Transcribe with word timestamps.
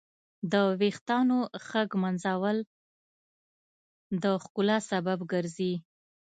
د 0.51 0.53
ویښتانو 0.79 1.39
ښه 1.65 1.81
ږمنځول 1.91 2.57
د 4.23 4.25
ښکلا 4.43 4.77
سبب 4.91 5.19
ګرځي. 5.31 5.73